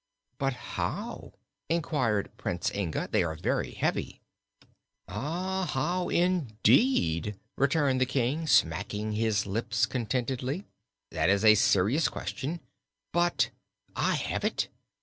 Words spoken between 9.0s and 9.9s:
his lips